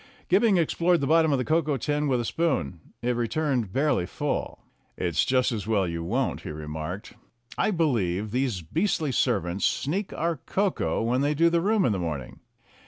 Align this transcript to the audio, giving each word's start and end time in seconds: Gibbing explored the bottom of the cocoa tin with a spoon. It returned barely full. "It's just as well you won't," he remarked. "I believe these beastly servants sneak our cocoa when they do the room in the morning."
Gibbing 0.29 0.57
explored 0.57 0.99
the 0.99 1.05
bottom 1.05 1.31
of 1.31 1.37
the 1.37 1.45
cocoa 1.45 1.77
tin 1.77 2.07
with 2.07 2.19
a 2.19 2.25
spoon. 2.25 2.79
It 3.03 3.15
returned 3.15 3.71
barely 3.71 4.07
full. 4.07 4.57
"It's 4.97 5.23
just 5.23 5.51
as 5.51 5.67
well 5.67 5.87
you 5.87 6.03
won't," 6.03 6.41
he 6.41 6.49
remarked. 6.49 7.13
"I 7.55 7.69
believe 7.69 8.31
these 8.31 8.63
beastly 8.63 9.11
servants 9.11 9.63
sneak 9.63 10.11
our 10.11 10.37
cocoa 10.37 11.03
when 11.03 11.21
they 11.21 11.35
do 11.35 11.51
the 11.51 11.61
room 11.61 11.85
in 11.85 11.91
the 11.91 11.99
morning." 11.99 12.39